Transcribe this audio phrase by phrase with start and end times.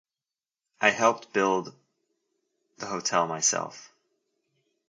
[0.81, 1.75] I helped build
[2.79, 3.93] the hotel myself.